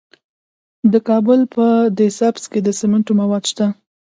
د 0.91 0.93
کابل 1.07 1.39
په 1.55 1.65
ده 1.97 2.07
سبز 2.19 2.43
کې 2.51 2.59
د 2.63 2.69
سمنټو 2.79 3.13
مواد 3.19 3.43
شته. 3.51 3.65